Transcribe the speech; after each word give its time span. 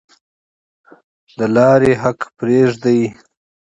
د 1.37 1.39
لارې 1.55 1.93
حق 2.01 2.19
پریږدئ؟ 2.37 3.01